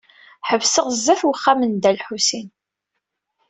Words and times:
Ḥebseɣ 0.49 0.87
sdat 0.91 1.21
wexxam 1.27 1.59
n 1.65 1.71
Dda 1.75 1.91
Lḥusin. 1.97 2.47